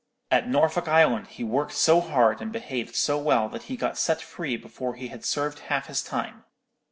At 0.31 0.49
Norfolk 0.49 0.87
Island 0.87 1.27
he 1.27 1.43
worked 1.43 1.73
so 1.73 2.01
hard 2.01 2.41
and 2.41 2.51
behaved 2.51 2.95
so 2.95 3.19
well 3.19 3.47
that 3.49 3.61
he 3.69 3.77
got 3.77 3.99
set 3.99 4.19
free 4.19 4.57
before 4.57 4.95
he 4.95 5.09
had 5.09 5.23
served 5.23 5.59
half 5.69 5.85
his 5.85 6.01
time. 6.01 6.43